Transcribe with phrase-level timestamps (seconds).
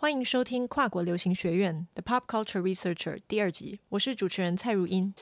[0.00, 5.12] 欢迎收听跨国流行学院 The Pop Culture Researcher 第二集，我是主持人蔡如英。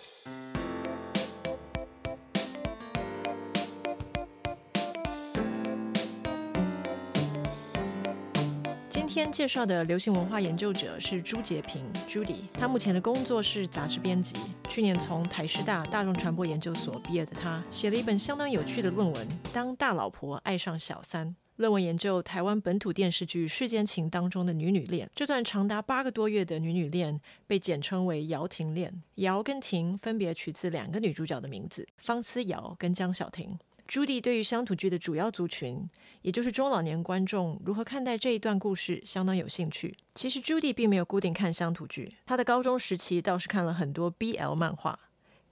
[8.91, 14.37] 今天介绍的流行文化研究者是朱洁平 （Judy），他目前的工作是杂志编辑。
[14.69, 21.29] 去年从台师大大众传播研究所毕业的他，写了一本相当有趣的论文《当大老婆爱上小三》。
[21.57, 29.03] 论文研究台湾本土电视剧《世间情》当中的女女恋，这段长达八个多月的女女恋被简称为“姚婷恋”。
[29.17, 33.59] 姚跟婷分别取自两个女主角的名字：方思瑶跟江小婷。
[33.87, 35.89] 朱迪对于乡土剧的主要族群，
[36.21, 39.97] 也就是中老年观众，如何看待这一段故事，相当有兴趣。
[40.15, 44.99] 其实朱迪并没有固定看乡土剧，他的高中时期倒是看了很多 BL 漫画。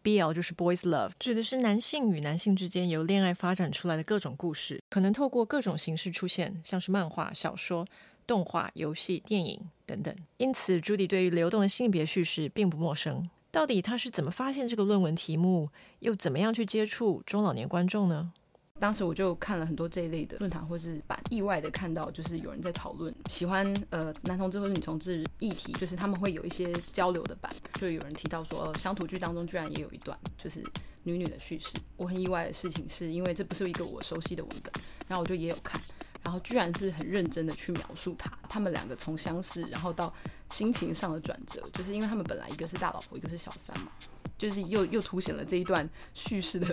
[0.04, 7.86] BL 就是 Boys Love，指的是男性与男性之间由恋爱发展出来的各种故事，可能透过各种形式出现，像是漫画、小说、
[8.26, 10.14] 动画、游戏、电影等等。
[10.36, 13.30] 因此，朱迪对于流动的性别叙事并不陌生。
[13.50, 18.32] 到底他是怎么发现这个论文题目，又怎么样去接触中老年观众呢？
[18.80, 30.60] 当时我就看了很多这一类的论坛或是版，意外的看到就是有人在讨论喜欢呃男同志或者女同志议题，就是他们会有一些交流的版，就有人提到说呃乡土剧当中居然也有一段就是
[31.04, 31.78] 女女的叙事。
[31.96, 34.72] 我很意外的事情是因为这不是一个我熟悉的文本，
[35.06, 35.80] 然后我就也有看，
[36.24, 40.12] 然后居然是很认真的去描述他他们两个从相识然后到
[40.50, 43.92] 心情上的转折，就是因为他们本来一个是大老婆，一个是小三嘛。
[44.36, 46.66] 就是又又凸显了这一段叙事的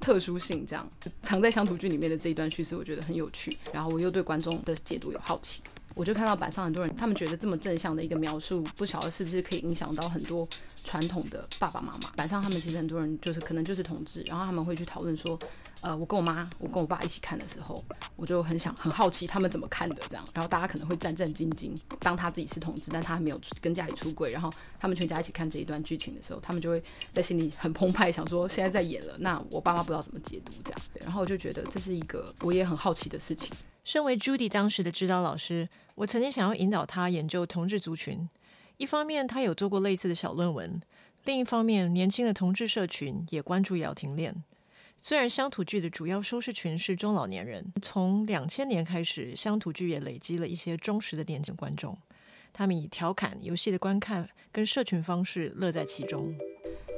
[0.00, 0.88] 特殊性，这样
[1.22, 3.56] 藏在乡土剧里面的这一段叙事，我觉得很有趣。
[3.72, 5.60] 然后我又对观众的解读有好奇，
[5.94, 10.48] 我就看到板上很多人，他们觉得这么正向的一个描述，不晓得是不是可以影响到很多
[10.82, 12.10] 传统的爸爸妈妈。
[12.16, 15.38] 板上他们其实很多人就是可能就是同志，然后他们会去讨论说。
[15.82, 17.82] 呃，我跟我妈，我跟我爸一起看的时候，
[18.16, 20.24] 我就很想很好奇他们怎么看的这样。
[20.34, 30.80] 然后大家可能会战战兢兢，当他自己是同志，但他还没有跟家里出柜，然后他们全家一起看这一段剧情的时候，他们就会在心里很澎湃，想说现在在演了，那我爸妈不知道怎么解读这样。
[31.00, 33.50] 然后我就觉得这是一个我也很好奇的事情。
[33.82, 38.28] 身为 Judy 当时的指导老师，我曾经想要引导他研究同志族群。
[38.76, 40.80] 一方面，他有做过类似的小论文；
[41.24, 44.44] 另一方面，年轻的同志社群也关注姚婷恋。
[45.02, 51.96] 虽然乡土剧的主要收视群是中老年人，从两千年开始，乡土剧也累积了一些忠实的年轻观众。
[52.52, 56.34] 他们以调侃、游戏的观看跟社群方式乐在其中。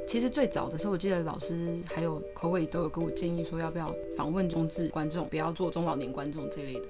[0.06, 6.86] 其实最早的时候，我记得老师还有口尾都有跟我建议说，要不要访问中智观众，不要做中老年观众这类的。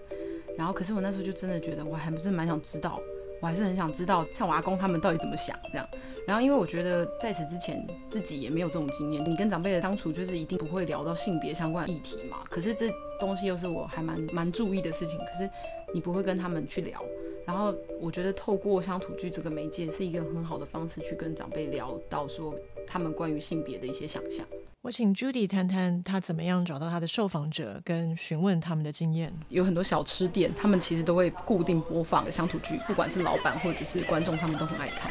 [0.57, 2.99] 然后，可是我那时候就真的觉得，我还不是蛮想知道。
[3.43, 5.87] 我还是很想知道，像我阿公他们到底怎么想这样。
[6.25, 12.45] 然后，因为我觉得在此之前自己也没有这种经验，你跟长辈的相处就是一定不会聊到性别相关的议题嘛。
[12.49, 12.89] 可是这
[13.19, 15.51] 东西又是我还蛮蛮注意的事情，可是
[15.93, 17.03] 你不会跟他们去聊。
[17.45, 22.55] 然后我觉得透过乡土剧这个媒介是一个很好的方式去跟长辈聊到说
[22.87, 24.47] 他们关于性别的一些想象。
[24.83, 29.33] 我请 Judy 谈谈他怎么样找到他的受访者，跟询问他们的经验。
[29.49, 35.09] 有很多小吃店，他们其实都会固定播放乡土剧，不管是老板或者是观众，他们都很爱看。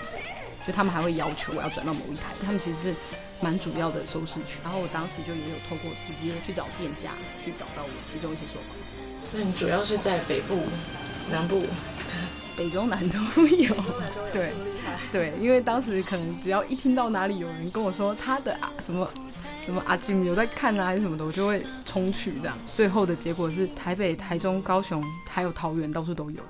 [0.66, 2.96] 所以他们还会要求我要转到某一台，他们其实是
[3.40, 4.62] 蛮主要的收视群。
[4.62, 9.32] 然后我当时就也有透过直接去找店家，去找到我其中一些受访者。
[9.32, 10.58] 那你主要是在北部、
[11.32, 11.64] 南部、
[12.58, 13.18] 北中南都
[13.48, 13.74] 有。
[14.34, 14.52] 对，
[15.14, 19.10] 对，因为当时可能只要一听到哪里有人跟我说他的啊什么。
[19.62, 22.58] 什么阿金有在看啊，还是什么的，我就会冲去这样。
[22.66, 26.42] 最后的结果是台北、台中、高雄，还有桃园，到处都有。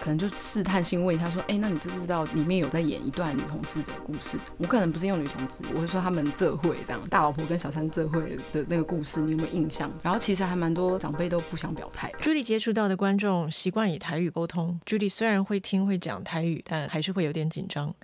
[0.00, 4.36] 可能就试探性问他说：“哎，那你知不知道里面有在演一段女同志的故事？
[4.56, 12.10] 我可能不是用女同志，我是说他们这会这样，大老婆跟小三这会的那个故事，你有没有印象？”然后其实还蛮多长辈都不想表态。
[12.20, 17.94] 朱莉接触到的观众习惯以台语沟通，朱莉虽然会听会讲台语，但还是会有点紧张。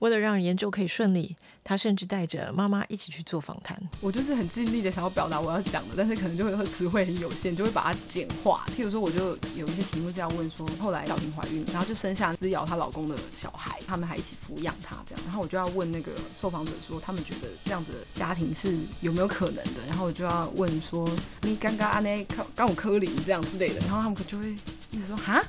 [0.00, 1.34] 为了让研究可以顺利，
[1.64, 3.80] 他甚至带着妈妈一起去做访谈。
[4.00, 8.64] 我就是很尽力的想要表达我要讲的，但是可能就会词汇很有限，就会把它简化。
[8.76, 15.24] 譬如说，我就有一些题目是要问说，后来小婷怀孕，然后就生下滋瑶她老公的小孩，他们还一起抚养她这样。
[15.24, 19.86] 然后我就要问那个受访者说，他们觉得这样子的家庭是有没有可能的？
[19.88, 21.08] 然后我就要问说，
[21.42, 24.54] 你刚刚阿那刚刚我科林这样之类的，然后他们就会
[24.90, 25.42] 一直说 哈，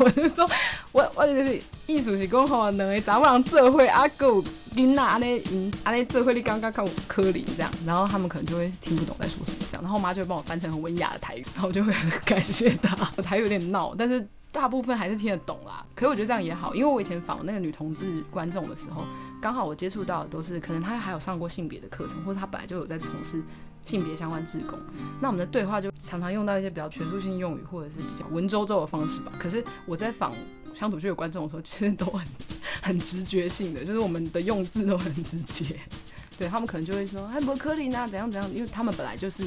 [0.00, 0.48] 我就说
[0.92, 3.70] 我我就是艺术是讲吼，两个查某人做。
[3.70, 4.42] 会阿狗
[4.74, 12.96] 琳娜阿那嗯阿那这会你刚刚看我柯林这样，然后他们可能就会听不懂在说什么这样，然后我妈就会帮我翻成很文雅的台语，然后我就会很感谢她。
[13.16, 15.84] 我 台语有点闹，但是大部分还是听得懂啦。
[15.94, 19.04] 可是我觉得这样也好，因为我以前访那个女同志观众的时候，
[19.42, 23.42] 刚好我接触到的都是可能她还有上过性别的课程，或者她本来就有在从事
[23.86, 24.78] 性别相关志工。
[25.20, 29.32] 那我们的对话就常常用到一些比较学术性用语，或者是比较文绉绉的方式吧。
[29.38, 30.34] 可是我在访
[30.74, 32.26] 乡土剧的观众的时候，其实都很
[32.82, 35.78] 很直觉性的，就是我们的用字都很直接。
[36.36, 39.44] 对他们可能就会说，哎，伯克利啊，怎样怎样，因为他们本来就是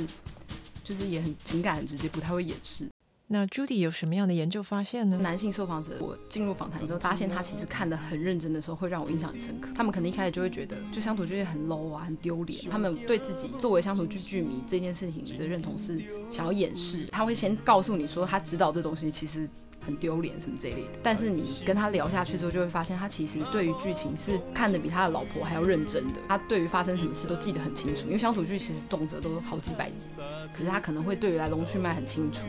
[0.83, 2.89] 就是也很情感很直接，不太会掩饰。
[3.31, 5.15] 那 Judy 有什么样的研究发现呢？
[5.21, 9.69] 男性受访者，我进入访谈之后，发现他其实看得很认真的时候，会让我印象很深刻。
[9.75, 12.59] 他们可能一开始就会觉得，就乡土剧很 low 啊，很丢脸。
[12.71, 17.05] 他们对自己作为乡土剧剧迷这件事情的认同是想要掩饰。
[17.11, 19.47] 他会先告诉你说，他知道这东西其实
[19.85, 20.87] 很丢脸什么这一类的。
[21.03, 26.19] 但是你跟他聊下去之后，就会发现他其实对于剧情是看得比他的老婆还要认真的。
[26.27, 30.07] 他对于发生什么事都记得很清楚，因为乡土剧其实动辄都好几百集，
[30.51, 32.47] 可是他可能会对于来龙去脉很清楚。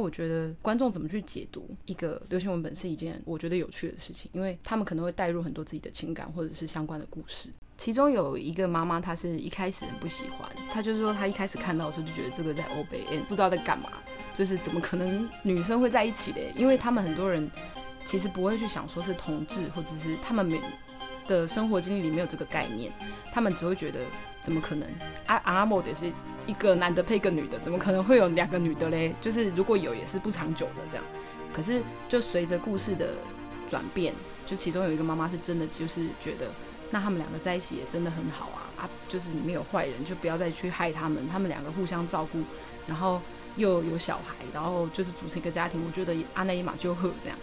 [0.00, 7.50] 我觉得观众怎么去解读一个流行文本是一件我觉得有趣的事情，因为他们可能会带入很多自己的情感或者是相关的故事。
[7.76, 13.90] 其中有一个妈妈，她是一开始很不喜欢，她就是说她一开始看到的时候就觉得这个在欧北，不知道在干嘛，
[14.32, 16.52] 就是怎么可能女生会在一起嘞？
[16.56, 17.50] 因为他们很多人
[18.06, 20.60] 其实不会去想说是同志，或者是他们没
[21.26, 22.92] 的生活经历里没有这个概念，
[23.32, 23.98] 他们只会觉得
[24.42, 24.88] 怎么可能？
[25.26, 26.12] 阿阿莫得是。
[26.48, 29.14] 一个男的配一个女的，怎么可能会有两个女的嘞？
[29.20, 31.04] 就是如果有，也是不长久的这样。
[31.52, 33.16] 可是就随着故事的
[33.68, 34.14] 转变，
[34.46, 36.50] 就其中有一个妈妈是真的就是觉得，
[36.90, 38.90] 那他们两个在一起也真的很好啊啊！
[39.06, 42.40] 就是里面有坏人，就不要再去害他们，他们两个互相照顾，
[42.86, 43.20] 然后
[43.56, 45.84] 又有小孩，然后就是组成一个家庭。
[45.86, 47.38] 我觉得阿内伊玛就赫这样。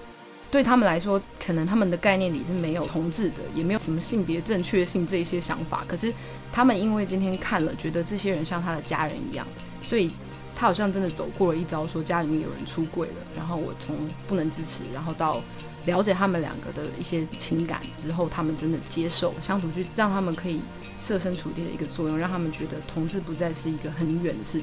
[0.56, 5.84] 对他们来说，可能他们的概念里是没有同志的，也没有什么性别正确性这些想法。
[5.86, 6.13] 可是
[6.50, 9.46] 他们因为今天看了，觉得这些人像他的家人一样，
[9.84, 10.12] 所以
[10.56, 13.16] 他好像真的走过了一遭，说家里面有人出柜了。
[13.36, 13.98] 然后我从
[14.28, 15.42] 不能支持，然后到
[15.86, 20.62] 了解他们两个的一些情感之后，他们真的接受相处，去，让他们可以
[20.98, 24.62] 设身处地的一个作用，让他们觉得同志不再是一个很远的事。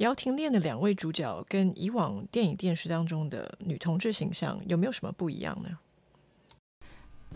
[0.00, 5.78] 姚婷恋的两位主角跟以往电影电视当中的女同志形象有没有什么不一样呢？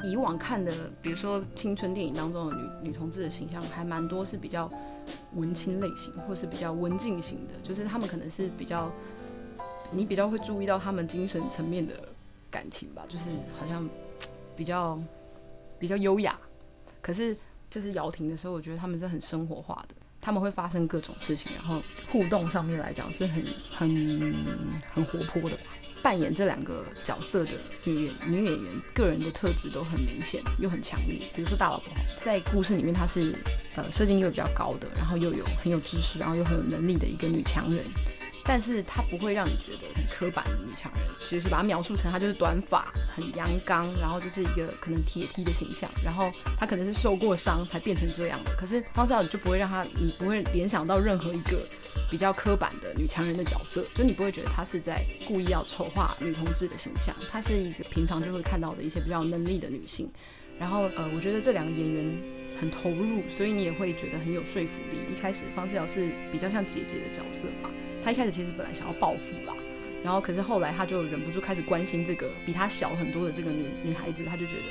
[0.02, 4.72] 以往看的，比如说青春电影当中的女女同志的形象，还蛮多是比较
[5.34, 8.90] 文青类型，或是比较文静型的，就是他们可能是比较
[9.90, 11.92] 你比较会注意到他们精神层面的
[12.50, 13.28] 感情吧，就是
[13.60, 13.86] 好像
[14.56, 14.98] 比较
[15.78, 16.40] 比较优雅。
[17.02, 17.36] 可是
[17.68, 19.94] 就是姚婷的时候，我觉得他们是很生活化的。
[20.24, 24.34] 他们会发生各种事情，然后互动上面来讲是很很
[24.90, 25.58] 很活泼的。
[26.02, 27.52] 扮演这两个角色的
[27.84, 31.18] 女演女演员，个人的特质都很明显又很强烈。
[31.34, 33.34] 比如说大老婆，在故事里面她是
[33.74, 37.84] 呃射精又比较高的，然后又有很有知识，然后又很有能力的一个女强人。
[38.44, 42.82] 但是她不会让你觉得很刻板的女强人，其实是把她描述成她就是短发、
[43.14, 48.54] 很阳刚，然后就是一个可能铁梯的形象，然后她可能是受过伤才变成这样的。
[48.56, 51.66] 可是方少你就不会让她，你不会联想到任何一个
[52.10, 60.08] 比较刻板的女强人的角色，就你不会觉得她是在故意要丑化女同志的形象，她是一个平常就会看到的一些比较能力的女性。
[60.58, 62.22] 然后呃，我觉得这两个演员
[62.60, 65.12] 很投入，所以你也会觉得很有说服力。
[65.12, 67.68] 一开始方志尧是比较像姐姐的角色吧。
[68.04, 69.54] 他一开始其实本来想要报复啦，
[70.04, 74.62] 然后可是后来他就忍不住开始关心这个比他小很多的这个女女孩子，他就觉得，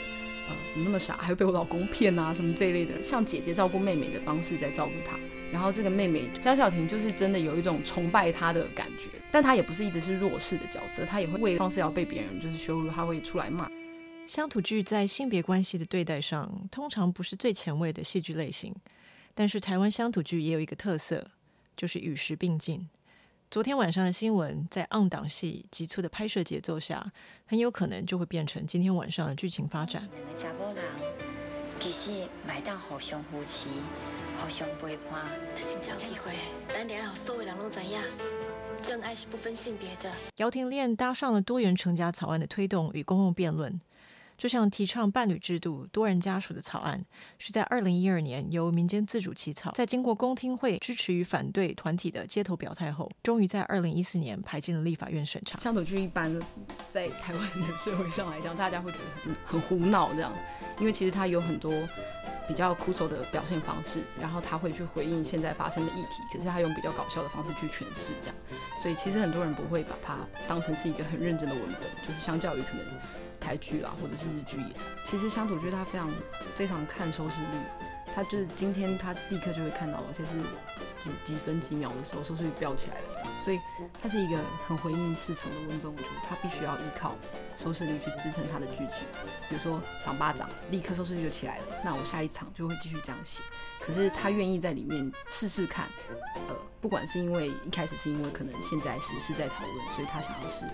[0.50, 5.18] 呃，怎么那么傻，还会被我老公骗啊，什么这一类的，像姐姐照顾妹妹的方式在照顾她。
[5.52, 13.70] 然后这个妹妹江小婷就是真的有一种崇拜她的感觉，但她也不是一直是弱势的角色，她也会为方思瑶被别人就是羞辱，她会出来骂。
[14.26, 18.74] 乡土剧在性别关系的对待上，通常不是最前卫的戏剧类型，
[19.36, 21.28] 但是台湾乡土剧也有一个特色，
[21.76, 22.88] 就是与时并进。
[23.54, 27.12] 昨天晚上的新闻，在暗档戏急促的拍摄节奏下，
[27.46, 30.02] 很有可能就会变成今天晚上的剧情发展。
[30.10, 30.84] 两个查某人
[31.80, 33.68] 其实买当互相扶持、
[34.42, 36.32] 互相陪伴，真正有机会。
[36.68, 38.02] 咱连好所有人拢知影，
[38.82, 40.12] 真爱是不分性别的。
[40.38, 43.80] 姚婷恋搭上了多元成家草案的推动与公共辩论。
[44.44, 47.02] 就像提倡伴侣制度、多人家属的草案，
[47.38, 55.58] 是在二零一二年由民间自主起草，在经过公听会支持与反对团体的街头表态后，终于在二零一四年排进了立法院审查。
[55.60, 56.30] 像土剧一般
[56.90, 60.34] 在台湾的社会上来讲，大家会觉得很很胡闹这样，
[60.78, 61.72] 因为其实它有很多
[62.48, 68.36] 比较酷手的表现方式，然后他会去回应现在发生的议题，可是他用比较搞笑的方式去诠释这样，
[68.82, 72.86] 所以其实很多人不会把它当成是一个很认真的文本，就是相较于可能。
[73.40, 74.58] 台剧啦，或者是日剧，
[75.04, 76.10] 其实乡土剧它非常
[76.56, 77.58] 非常看收视率，
[78.16, 80.38] 它就是今天他立刻就会看到，而且是
[81.04, 83.60] 几几分几秒的时候收视率飙起来了，所以
[84.02, 87.16] 它是一个很回应市场的文本，我觉得它必须要依靠
[87.58, 89.06] 收视率去支撑它的剧情。
[89.50, 93.42] 比如说赏巴掌，立刻收视率就起来了，那我下一场就会继续这样写。
[93.82, 95.88] 可是他愿意在里面试试看，
[96.48, 100.66] 呃，不管是因为一开始是因为可能现在时事在讨论，所以他想要试。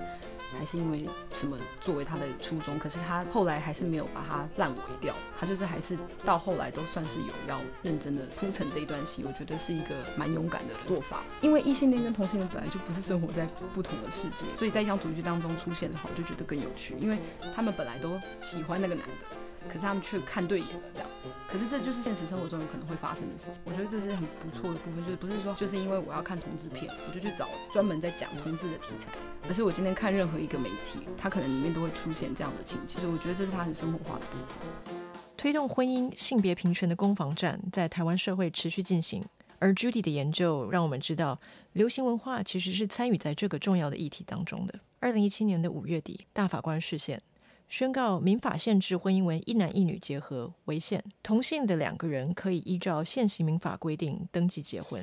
[0.57, 11.23] 还是因为什么作为他的初衷，可是他后来还是没有把它烂尾掉，他就是还是到后来都算是有要认真的铺陈这一段戏，我觉得是一个蛮勇敢的做法。
[11.41, 17.17] 因为异性恋跟同性恋本来就不是生活在不同的世界，所以在一张主剧当中出现的话，我就觉得更有趣，因为
[17.55, 19.37] 他们本来都喜欢那个男的。
[19.67, 21.09] 可是他们却看对眼了，这样。
[21.47, 23.59] 可是这就是现实生活中有可能会发生的事情。
[23.65, 29.09] 我觉得这是很不错的部分，就是不是说就是因为我要看同志片，我就去找专门在讲同志的题材。
[29.47, 32.99] 而是我今天看任何一个媒体，它可能里面都会出现这样的情节。
[32.99, 34.95] 所以我觉得这是它很生活化的部分。
[35.35, 39.23] 推动婚姻性别平权的攻防战在台湾社会持续进行，
[39.57, 41.39] 而 Judy 的研究让我们知道，
[41.73, 44.79] 流行文化其实是参与在这个重要的议题当中的。
[44.99, 47.21] 二零一七年的五月底，大法官视线。
[47.69, 54.99] 宣告民法限制婚姻为一男一女结合为限，同性的两个人可以依照现行民法规定登记结婚。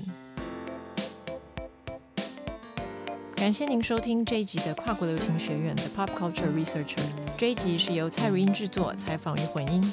[3.37, 6.99] 感谢您收听这一集的跨国流行学院的 Pop Culture Researcher。
[7.39, 9.93] 这一集是由蔡如英制作，采访与混音。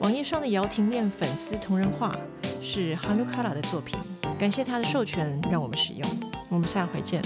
[0.00, 2.14] 网页上的姚婷恋粉丝同人画
[2.60, 3.98] 是 Hanukara 的作品，
[4.38, 6.06] 感谢他的授权让我们使用。
[6.50, 7.22] 我们下回见。